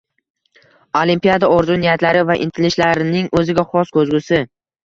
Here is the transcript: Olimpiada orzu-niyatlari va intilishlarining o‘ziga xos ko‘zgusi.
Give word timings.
Olimpiada 1.01 1.51
orzu-niyatlari 1.57 2.23
va 2.31 2.39
intilishlarining 2.47 3.31
o‘ziga 3.43 3.67
xos 3.75 3.97
ko‘zgusi. 4.01 4.43